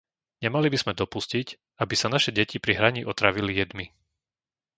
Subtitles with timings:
[0.43, 1.47] Nemali by sme dopustiť,
[1.83, 3.85] aby sa naše deti pri hraní otrávili jedmi!